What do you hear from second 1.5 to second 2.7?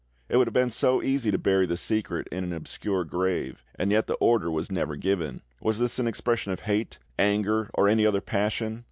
the secret in an